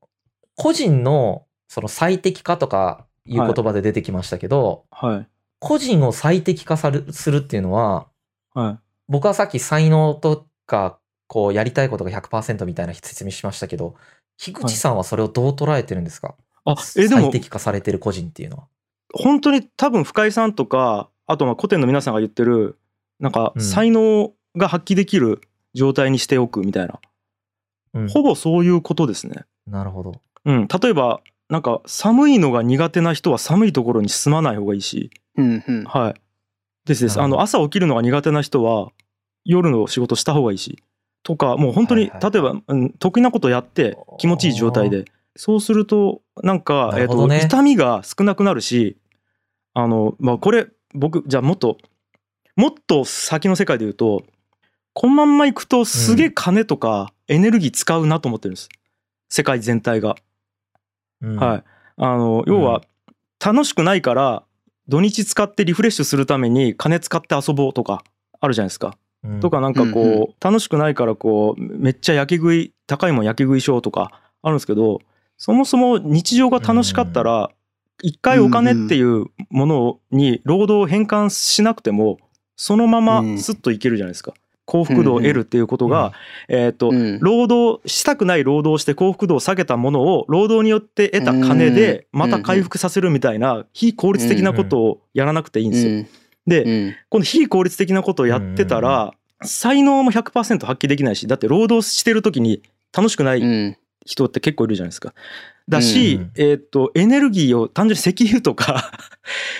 [0.55, 5.27] 個人の、その最適化とか、いう言葉で出てきましたけど、はい。
[5.59, 8.07] 個人を最適化さるするっていうのは、
[8.53, 8.79] はい。
[9.07, 13.95] 僕はさっき才能とか、こうやりたいことが100%みたいな説明しましたけど、
[14.37, 16.35] 樋口さんはそれをどう捉えてるんですか、
[16.65, 18.67] あ、え、で最も、適化されてる個人っていうのは。
[19.13, 22.77] 本当に多分深井さんとか、あとまあ古典の皆さんが言ってる、
[23.19, 25.41] なんかうん才能が発揮できる
[25.73, 26.99] 状態にしておくみたいな。
[27.93, 29.45] うんほぼそういうことですね。
[29.67, 30.21] なるほど。
[30.45, 30.67] うん。
[30.67, 36.21] 例えば、なんか寒いのが苦手な人は寒いところに住まない方がいいし、うんうんはい。
[36.85, 37.21] ですです。
[37.21, 38.91] あの、朝起きるのが苦手な人は、
[39.45, 40.83] 夜の仕事した方がいいし、
[41.23, 48.97] とか、もう本当に、はいはい例えば、うん、得意なことやって気持ちいい状態で、そうすると、なんか、えっ、と、痛みが少なくなるし、
[49.73, 51.77] あの、まあ、これ、僕、じゃあもっと、
[52.55, 54.23] もっと先の世界で言うと、
[54.93, 58.69] このまんまいくとすげえ金とかエネルギー使うなと思ってるんです。
[59.27, 60.15] 世界全体が。
[61.21, 61.63] うんはい。
[61.97, 62.81] あの、要は、
[63.43, 64.43] 楽しくないから、
[64.87, 68.03] 土日使ってリフレッシュするために金使って遊ぼうとか、
[68.39, 68.97] あるじゃないですか。
[69.23, 69.39] うん。
[69.39, 70.27] とかなんかこう、うんうん。
[70.39, 74.99] 楽しくないからこう、めっちゃ焼き食い、高いもん焼き食いしようとか、あるんですけど、
[75.37, 77.49] そもそも日常が楽しかったら、
[78.01, 82.17] 一回お金っていうものに労働を変換しなくても、
[82.55, 84.33] そのままスッといけるじゃないですか。
[84.65, 86.13] 幸福度を得るっていうことが、
[86.47, 87.19] えっと、うん。
[87.19, 95.91] 労働したくない労働をして幸福度を下げたものを労働によって得た金でまた回復させるみたいな非効率的なことをやらなくていいんですよ。
[95.91, 96.07] うん。
[96.47, 96.95] でうん。
[97.09, 102.61] この非効率的なことをやってたら才能も100%発揮できないしだって労働してる時に
[102.95, 103.77] 楽しくないうん。
[104.05, 105.13] 人って結構いるじゃないですか。
[105.69, 108.91] だし、うんえっとエネルギーを単純に石油とか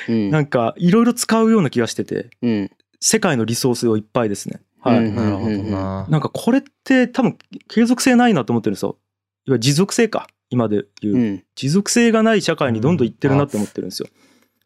[0.08, 0.30] うん。
[0.32, 2.72] なんかいろいろ使うような気がしててうん。
[3.00, 4.62] 世界のリソースをいっぱいですね。
[4.84, 6.08] はい、うんなるほどな。
[6.10, 8.98] なんかこれって多分継続性ないなと思ってるんですよ。
[9.46, 14.10] いわゆる持続性か今で言う、うん持続性がない社会にどんどん行ってるなって思ってるんですよ。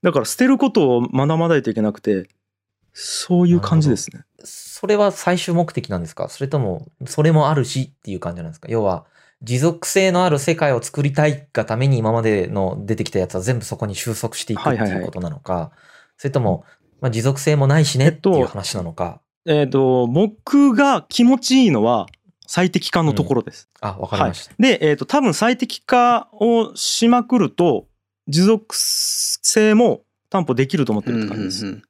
[0.03, 2.30] だから捨てることを学ばないといけなくて
[2.93, 4.23] そういう感じですね。
[4.43, 6.30] それは最終目的なんですか？
[6.30, 8.67] それとも、それもあるしっていう感じなんですか？
[8.69, 9.06] 要は、
[9.41, 15.71] 持続性のある世界を作りたいがために今までの出てきたやつは全部そこに収束していくっていうことなのか、
[16.17, 16.63] それとも、
[17.01, 19.21] まあ、持続性もないしねっていう話なのか？
[19.47, 22.07] えっ、と僕が気持ちいいのは
[22.45, 23.69] 最適化のところです。
[23.81, 24.53] あ、わかりました。
[24.60, 27.88] で、えっと多分最適化をしまくると
[28.27, 31.65] 持続性も担保できると思ってるって感じです。
[31.65, 31.83] うんうん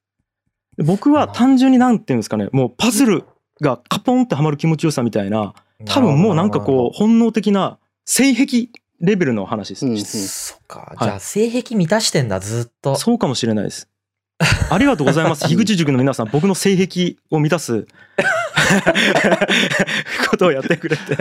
[0.77, 3.25] で僕は単純になんていうんですかねもうパズル
[3.61, 10.79] がカポンってはまる気持ちよさみたいな多分もうなんかこう本能的な性癖レベルの話です、うんうんそっか。
[10.79, 12.95] はいじゃあ、性癖満たしてんだ、ずっと。
[12.95, 13.87] そうかもしれないです
[14.69, 15.45] ありがとうございます。
[15.49, 17.87] 樋口塾の皆さん僕の性癖を満たす
[20.29, 21.15] ことをやってくれて。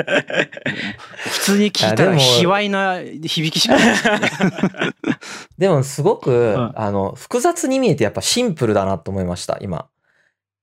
[1.30, 3.86] 普通に聞いたらいやでも卑猥な響きしかない。
[3.88, 4.20] ですね。
[5.58, 9.86] でも、すごく、はいあの、複雑に見えてやっぱシンプルだなと思いました、今。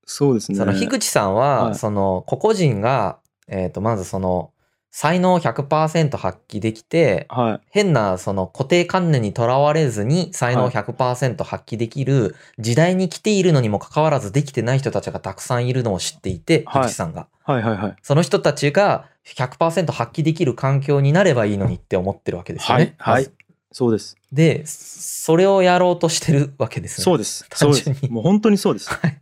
[0.06, 0.58] そうですね。
[0.58, 1.76] その樋口さんは、はい。
[1.76, 4.53] その個々人が、えっ、と、まずその、
[4.96, 7.68] 才能を100%発揮できて、はい。
[7.72, 10.74] 変なその固定観念にとらわれずに才能をはい。
[10.76, 16.90] 100%発揮できる時代に来ているのにもかかわらずできてない人たちがたくさんいるのを知っていて、はい。
[16.92, 17.28] さんが。
[17.44, 17.96] はいはいはい。
[18.04, 22.94] その人たちが100%発揮できる環境になればいいのにって思ってるわけですよね。
[23.00, 23.32] はいはい。
[23.72, 24.16] そうです。
[24.32, 27.04] で、それをやろうとしてるわけですね。
[27.04, 27.50] そうです。
[27.50, 27.96] 単純に。
[27.96, 28.92] すもう本当にそうです。
[28.92, 29.20] はい。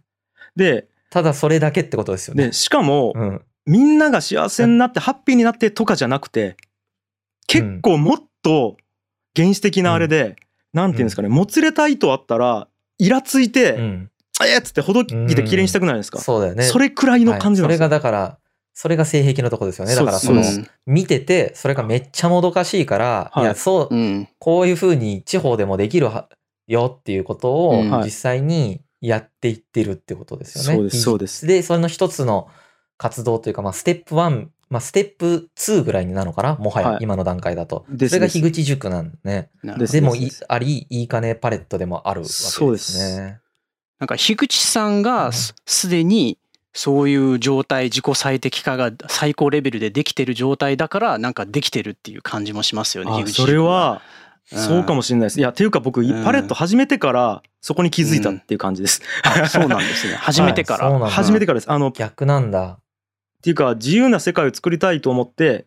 [0.57, 2.47] でただそれだけってことですよね。
[2.47, 3.41] でしかも、うん。
[3.65, 6.57] みんなが幸せになってハッピーになってとかじゃなくて
[7.47, 8.77] 結構もっと
[9.35, 10.35] 原始的なあれで、
[10.73, 14.11] なんていうんですかね、もつれた糸あったらイラついて、うん。
[14.43, 16.63] えっつってほどきで綺麗にしたくないですか、そうだよね。
[16.63, 18.37] それくらいの感じなんはいそれですよ、がだから、
[18.73, 19.95] それが性癖のとこですよね。
[19.95, 20.41] だからその
[20.85, 23.43] 見てて、それがめっちゃもどかしいから、はい。
[23.43, 24.29] いや、そうう、ん。
[24.39, 26.29] こういうふうに地方でもできるは
[26.67, 30.77] よっていうことを実際にやっていってるってことですよね。
[30.77, 31.01] そうです。
[31.01, 31.45] そうです。
[31.45, 32.47] で、それの一つの
[33.01, 36.55] 活動というか、まあ、ステップ1、まあ、ステップ2ぐらいになるのかな？
[36.55, 36.97] もはやはい。
[37.01, 37.83] 今の段階だと。
[37.89, 39.49] ですそれが樋口塾なんね。
[39.63, 40.45] でもいです。
[40.47, 42.77] あり、いい金パレットでもあるわけですね。
[42.77, 43.17] す。
[43.97, 46.37] なんか樋口さんがすすでに
[46.73, 53.41] そういう状態自己最適化が最高レベルでできてる状態だからなんかできてるっていう感じもしますよねあ樋口。
[53.41, 54.03] それは
[54.51, 54.59] うん。
[54.59, 55.39] そうかもしれないです。
[55.39, 56.23] いやっていうか僕うん。
[56.23, 60.13] パレット始めてからそこに気づいたっていう感じです、あそうなんですね。
[60.21, 61.09] 初めてから、そうなんだ。
[61.09, 61.71] 初めてからです。
[61.71, 62.79] あのっ逆なんだ。
[63.41, 65.65] ていうか自由な世界を作りたいと思って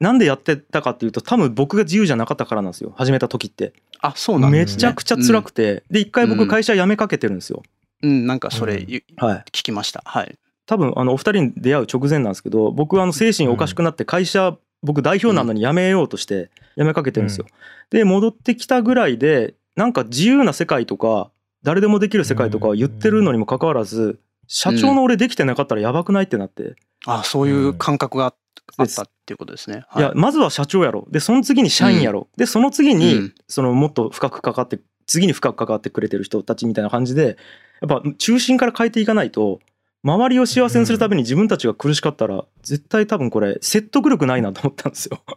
[0.00, 2.92] なんでやってたかっていうと多分僕が自由じゃなかったからなんですよ。
[2.96, 3.74] 始めた時って。
[4.00, 4.80] あそうなんめですね。
[4.80, 6.48] ちゃくちゃ辛くて、で一回僕うん。
[6.48, 7.62] 会社辞めかけてるんですよ、
[8.02, 8.84] うんなんかそれうん。
[8.88, 9.38] ゆはい。
[9.52, 10.02] 聞きました。
[10.06, 10.38] はい。
[10.64, 17.46] 多分あのお二人に出会う直前なんですけど僕はあの精神おかしくなって会社、僕代表なのに辞めようとして辞めかけてるんですよ、
[17.90, 21.30] で戻ってきたぐらいでなんか自由な世界とか
[21.62, 24.20] 誰でもできる世界とかは言ってるのにもかかわらず
[24.52, 26.24] 社長の俺できてなかったらやばくない？
[26.24, 26.74] ってなって、
[27.06, 29.84] あそういう感覚があったっていうことですね。
[29.96, 30.00] い。
[30.00, 31.06] やまずは社長やろ。
[31.08, 33.34] でその次に社員やろ、でその次に、うん。
[33.46, 37.36] そのもっと深く関わって次に深く関わってくれてる人たちみたいな感じで
[37.80, 39.60] やっぱ中心から変えていかないと
[40.02, 45.22] 周りを幸せにするために自分たちが苦しかったら絶対多分これ説得力ないなと思ったんですよ。
[45.28, 45.34] っ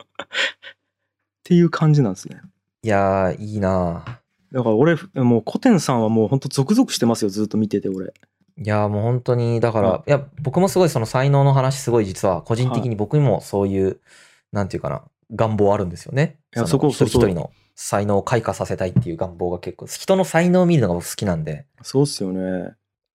[1.44, 2.42] ていう感じなんですね。
[2.82, 4.04] いやー、いいな
[4.52, 8.14] だから俺もう古典さんはもうほんとゾクゾクしてますよずっと見てて俺。
[8.58, 14.00] いやーもう本当に、だから、うんいや、僕もすごいその才能の話すごい実は個人的に僕にもそういう、
[14.52, 16.38] なんていうかな、願望あるんですよね。
[16.66, 22.74] そこ一人一人の才能を開花させたいっていう願望が結構、人の才能を見るのが僕好きなんで、そうっすよね。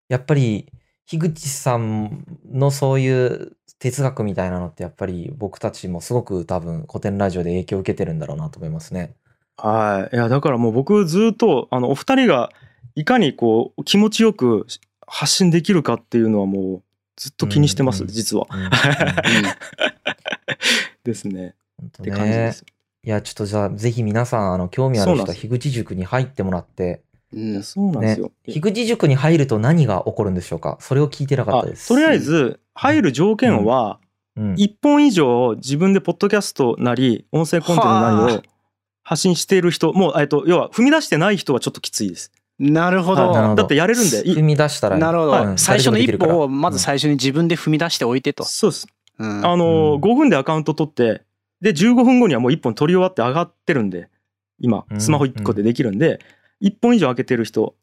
[0.10, 0.71] やっぱり、
[1.06, 9.15] 樋口さんのそういう哲学みたいなのってやっぱり僕たちもすごく多分古典ラジオで影響を受けてるんだろうなと思いますね。
[9.56, 10.15] はい。
[10.15, 12.50] いやだからもう僕ずっとあのお二人が
[12.95, 14.65] いかにこう気持ちよく
[15.08, 16.84] 発信できるかっていうのはもう
[17.15, 18.46] ずっと気にしてます、うんうん実は。
[18.52, 18.70] うんうん
[21.04, 21.56] ですね。
[21.84, 22.52] って感じでね。
[22.52, 22.65] す。
[23.04, 28.32] いや、ちょっとじゃあ、ぜひ皆さん、あの、興味ある人は樋口塾に入ってもらって、うんいやそうなんですよ。
[28.46, 30.78] 樋口塾に入ると何が起こるんでしょうか？
[30.80, 31.89] それを聞いてなかっあたです。
[31.89, 34.00] とりあえず入る条件は
[34.38, 38.41] うん、1本以上自分でポッドキャストなり音声コンテンツなりをはあ
[39.04, 42.32] 発信している人もうえっと要は踏み出してない人はちょっときついです。
[42.60, 43.56] なるほど。
[43.56, 48.43] だってやれるんでい踏み出したら、なるほど、うん最初の一歩をまず誰最初に自分で踏み出しておいてと。
[48.43, 48.88] そうです。
[49.20, 49.46] うん。
[49.46, 50.02] あのうん。
[50.02, 51.24] 5分でアカウント取って
[51.62, 54.10] で15分後にはもう1本取り終わって上がってるんで
[54.60, 55.02] 今うん。
[55.02, 56.20] スマホ1個でできるんで
[56.63, 57.76] 1本以上開けてる人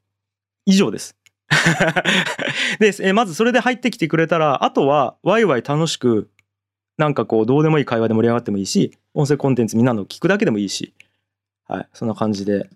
[0.66, 1.16] 以上です。
[2.80, 6.30] でえまずそれで入ってきてくれたらあとはワイワイ楽しく
[6.96, 10.94] なんかこうどうでもいい会話で盛り上がってもいいし音声コンテンツみんなの聞くだけでもいいし、
[11.68, 12.68] はい、そんな感じで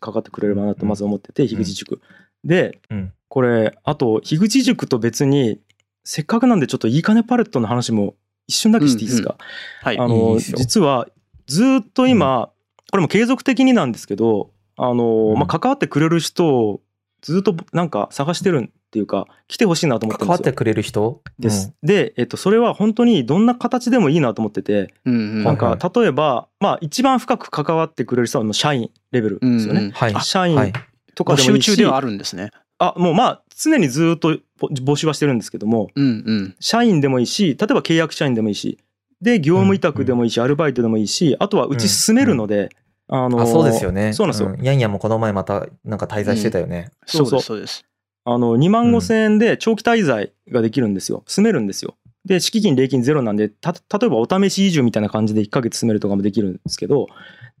[0.00, 2.00] かかってくれればなとまず思ってて、樋口塾。
[2.44, 3.12] でうん。
[3.28, 5.60] これあと樋口塾と別に
[6.04, 8.14] せっかくなんでちょっといいかねパレットの話も
[8.46, 9.36] 一瞬だけしていいですか、
[9.82, 9.98] はい。
[9.98, 10.58] あのいいですよ。
[10.58, 11.06] 実は
[11.46, 12.50] ずっと今、
[12.90, 15.38] これも継続的になんですけどあの、うん。
[15.38, 16.80] まあ、関わってくれる人を
[17.20, 20.38] ずっとなんか探してるっていうか来てほしいなと思ってるんですよ。
[20.38, 21.20] 関わってくれる人？
[21.38, 21.74] です。
[21.82, 29.80] で、えっと、それは本当にどんな形でもいいなと思ってて、うんうんなんはか例えば、まあ一番深く関わってくれる人はもう社員レベルですよね。
[29.80, 30.20] うんうんはい。
[30.22, 30.72] 社員はい。
[30.72, 30.80] 募
[31.14, 32.50] とかでもいいし、集中ではあるんですね。
[32.78, 36.56] あもうまあ常にずっとぼ募集はしてるんですけども、うんうん。
[36.58, 38.78] 社員でもいいし例えば契約社員でもいいし
[39.20, 42.70] で業務委託でもいいし、アルバイトでもいいしあとはうち進めるので、
[43.08, 44.12] あのあ、そうですよね。
[44.12, 46.92] そうなんですよ、ヤンヤンもこの前またなんか滞在してたよね。
[47.04, 47.84] そうそうそうです、そうです。
[48.30, 51.24] あの2万5千円で長期滞在ができるんですよ。
[51.26, 51.96] 住めるんですよ。
[52.26, 57.06] で敷金礼金ゼロなんでた例えばお試し移住みたいな感じで1ヶ月住めるとかもできるんですけど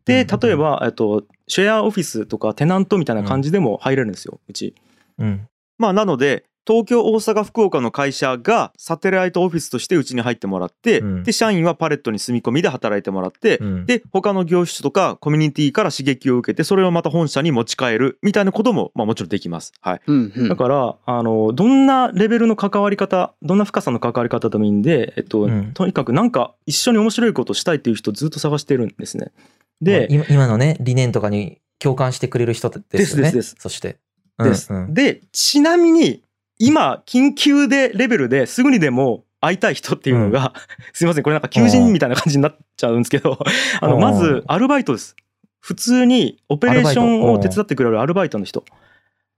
[0.04, 0.40] でうん。
[0.40, 4.74] 例えば、えっと、シェアオフィスとかテナントみたいな感じでも入れるんですようち。
[5.18, 5.48] うん。
[5.78, 19.72] まあなので東京大阪福岡の会社がサテライトオフィスとしてうちに入ってもらって、うんで社員はパレットに住み込みで働いてもらって、うん、で他の業種とかコミュニティから刺激を受けてそれをまた本社に持ち帰るみたいなことも、まあ、もちろんできます。
[19.80, 29.32] はい、うんうんだからあのどんなレベルの関わり方どんな深さの関わり方でもいいんで、えっとうんとにかくなんか一緒に面白いことをしたいっていう人をずっと探してるんですね。
[29.80, 32.92] で、まあ今今のね、理念とかに共感してくれる人ですよね。
[32.92, 33.98] ですですですそして。
[34.38, 36.22] ですうんうんでちなみに
[36.58, 40.52] 今緊急でレベルですぐにでも会いたい人っていうのが、
[40.92, 41.22] すいません。
[41.22, 43.38] これなんか求人みたいな感じになっちゃうんですけど
[43.80, 44.00] あのうん。
[44.00, 45.16] まずアルバイトです。
[45.60, 48.64] 普通にオペレーションを手伝ってくれるアルバイトの人。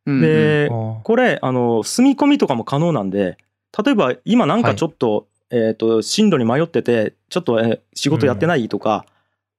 [0.07, 3.37] でこれあの住み込みとかも可能なんで
[3.85, 9.05] 例えば今なんかちょっと,、えー、と進路に迷っててちょっと、えー仕事やってないとか、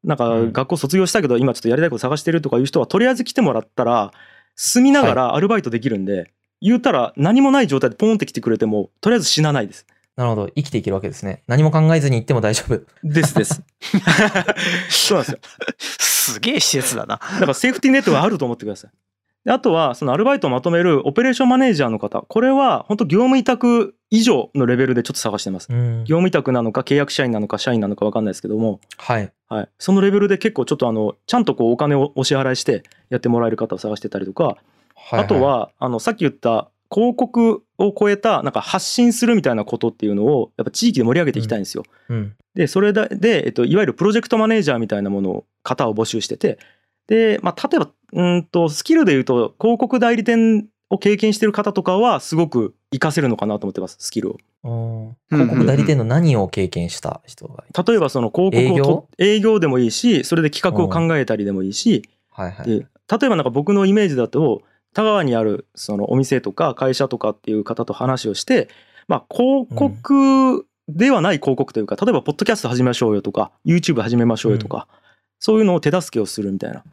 [0.03, 0.51] なんかうん。
[0.51, 4.11] 学校卒業したけど今ちょっとやりたいこと探してるとかいう人はとりあえず来てもらったら
[4.55, 9.85] 住みながらアルバイトできるんで、言うたら何もない状態でポンって来てくれてもとりあえず死なないです。
[10.15, 10.49] なるほど。
[10.55, 11.41] 生きていけるわけですね。
[11.47, 12.85] 何も考えずに行っても大丈夫。
[13.03, 13.63] ですです。
[14.89, 15.39] そうなんですよ。
[15.79, 17.15] すげえ施設だな。
[17.15, 18.91] だからセーフティーネットがあると思ってください。
[19.45, 25.67] であとはそのアルバイトをまとめるオペレーションマネージャーの方これは本当業務委託以上のレベルでちょっと探してます。
[25.71, 29.31] うん業務委託なのか契約社員なのか社員なのか分かんないですけども、はい。
[29.47, 34.57] はい、そのレベルで結構ちょっとあのちゃんとこうお金をお支払いしてやってもらえる方を探してたりとか、
[35.09, 41.83] はいあと、はあのさっき言った広告を超えたなんか発信するみたいなことっていうのをやっぱ地域で盛り上げていきたいんですよ。
[42.09, 42.35] うん。
[42.53, 46.59] でそれで、えっと、いわゆるプロジェクトマネージャーみたいなものを方を募集してて
[47.07, 54.37] で、まあ、例えばうんとスキルで言うと広告代理店を経験してる方とかはすごく活かせるのかなと思ってますスキルを。
[55.29, 62.65] 広告代理店の何を経験した人が例えばその広告をと営業でもいいしそれで企画を考えたりでもいいし、はいはい。
[62.67, 64.61] で例えばなんか僕のイメージだと
[64.93, 68.69] 田川にあるそのお店とか会社とかっていう方と話をして、
[69.07, 74.87] まあ、広告ではない広告というか例えばポッドキャスト始めましょうよとか YouTube 始めましょうよとか、
[75.39, 76.83] そういうのを手助けをするみたいな。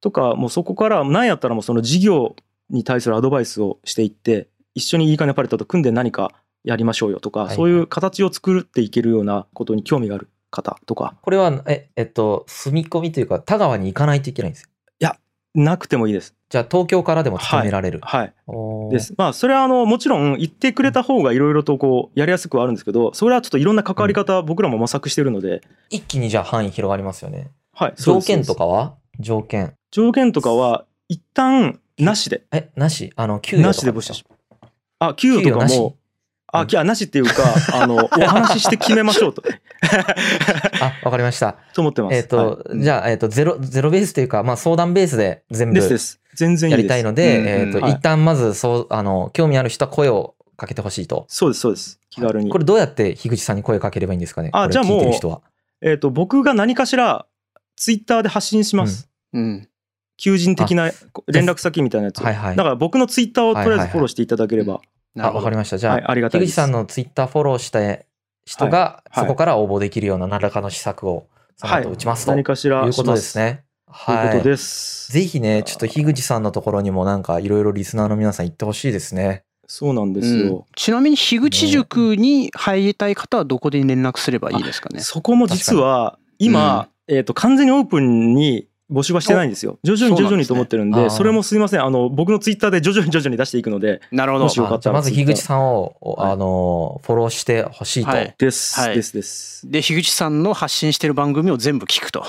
[0.00, 2.36] とかもうそこから何やったらもうその事業
[2.70, 6.32] に対するアドバイスをしていって一緒にいいかねパレットと組んで何か
[6.64, 11.14] やりましょうよとか、はいそういう形を作っていけるようなことに興味がある方とか。
[11.22, 14.68] これは、え、えっと、住み込みというか、田川に行かないといけないんですよ。
[15.56, 16.34] なくてもいいです。
[16.48, 17.98] じゃあ、東京からでも勤められる。
[18.02, 18.34] はい。
[18.46, 19.14] おーです。
[19.16, 27.50] まあそれはあのもちろん言ってくれた方がいろいろとこうやりやすくはあるんですけどそれはちょっといろんな関わり方僕らも模索してるので、一気にじゃあ範囲広がりますよね。
[27.72, 27.94] はい。
[27.96, 28.94] 条件とかは？
[29.18, 29.74] 条件。
[29.90, 33.12] 条件とかは一旦なしでえ、なし？
[33.16, 34.24] あの、給与なしで募集し
[34.98, 35.96] あ給与とかも
[36.58, 37.32] あ、うんきゃなしっていうか
[37.74, 39.42] あのお話しして決めましょうと
[40.80, 41.56] あ、わかりました。
[41.74, 42.14] と思ってます。
[42.16, 42.36] えっ、と、
[42.68, 46.20] はいじゃあ、えっ、と、ゼロ、ゼロベースというか、まあ、相談ベースで全部ですです。
[46.34, 46.76] 全然や。
[46.76, 51.26] りたいので、うんうんえっ、と、はい一旦まず、そう、あの、興味ある人は声をかけてほしいと。
[51.28, 52.00] そうですそうです。
[52.10, 52.50] 気軽に。
[52.50, 54.50] これどうやって樋口さんに声かければいいんですかね？
[54.52, 55.40] あじゃあもう。
[55.82, 57.26] えっ、と僕が何かしら
[57.76, 59.08] ツイッターで発信します。
[59.32, 59.68] うん。
[60.16, 60.90] 求人的な
[61.26, 62.24] 連絡先みたいなやつを。
[62.24, 64.80] はいはいだから僕のツイッターをとりあえずフォローしていただければ、
[65.18, 65.78] あ、わかりました。
[65.78, 66.40] じゃあ、はい、ありがたい。
[66.40, 67.80] 樋口さんのツイッターフォローした
[68.44, 73.64] 人が、はいそこから応募できるような何らかの施策を、その後打ちますと、何かしらいうことですしね。
[73.86, 74.06] ます。
[74.06, 74.32] というはい。
[74.32, 75.12] ことです。
[75.12, 79.44] ぜひね、ちょっと樋口さんのところにもなんかいろいろリスナーの皆さん行ってほしいですね。
[79.68, 80.66] そうなんですうんよ。
[80.76, 85.00] ちなみに樋口塾に入りたい方はどこで連絡すればいいですかね？
[85.00, 89.78] そこも実は今、えっ、と完全にオープンに募集はしてないんですよ。
[89.82, 91.82] 徐々に徐々にと思ってるんで、そねそれもすいません。
[91.82, 94.48] あの僕のツイッターで徐々に徐々に出していくので、なるほども。
[94.48, 98.10] しよかったらまず樋口さんを、おはいあの、フォローしてほしいと。
[98.10, 99.68] はいです、はいですです。
[99.68, 102.24] で、樋口さんの発信してる番組を全部聞くと。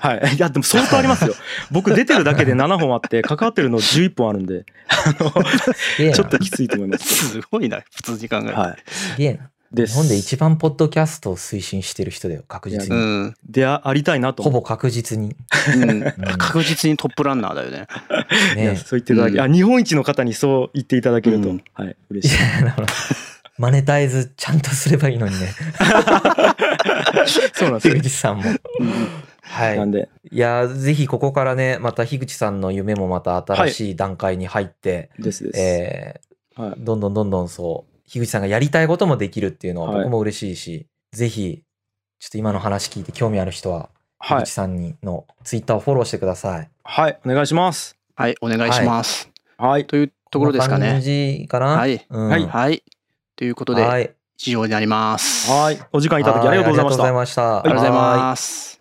[0.00, 0.20] はい。
[0.36, 1.34] いやでも相当ありますよ。
[1.70, 5.30] 僕出てるだけで7本あって関わってるの11本あるんで、あの
[6.14, 7.32] ちょっときついと思います。
[7.32, 8.60] すごいな、普通に考えると。
[8.60, 8.76] はい。
[8.86, 9.50] すげえな。
[9.72, 9.94] です。
[9.94, 13.00] 日本で一番ポッドキャストを推進してる人だよ、確実うに。
[13.28, 13.34] ん。
[13.48, 15.36] であありたいなと思ほぼ確実に。
[15.76, 17.86] うんうん確実にトップランナーだよね。
[18.56, 22.42] ねそう言っていただき、うんあ日本一の方にそう言っていただけると、うんはい嬉いしい。
[22.60, 22.86] やだから
[23.58, 25.48] マネタイズちゃんとすればいいのにね。
[27.54, 28.02] そうなんですよ樋。
[28.02, 28.44] 口さんも。
[29.42, 29.76] はい。
[29.76, 35.58] なんでいやー、ぜひここからね、また樋口さんの夢もまた新しい段階に入って、ですです。
[35.58, 36.20] え
[36.54, 41.62] はいー、どんどんどんどんそう、樋口さんがやりたいこともできるっていうのははい僕も嬉しいし、ぜひ、
[42.18, 43.88] ちょっと今の話聞いて興味ある人は、はい
[44.20, 46.68] 樋口さんにのツイッターをフォローしてください。
[46.82, 47.96] はいお願いします。
[48.16, 49.30] はい、お願いします。
[49.56, 51.02] はいというところですかこんな感ね。
[51.02, 52.04] じかなはい。
[52.08, 52.82] うんはいはい。
[53.36, 54.10] ということで、はい。
[54.44, 55.50] 以上になります。
[55.50, 57.58] はいお時間いただきありがとうございましたはありがとうございました。
[57.58, 58.77] ありがとうございはます。